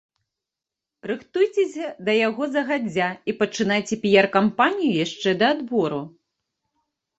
Рыхтуйцеся 1.11 1.87
да 2.07 2.11
яго 2.29 2.43
загадзя 2.55 3.09
і 3.29 3.37
пачынайце 3.43 4.01
піяр-кампанію 4.07 4.91
яшчэ 5.05 5.37
да 5.45 5.55
адбору! 5.59 6.03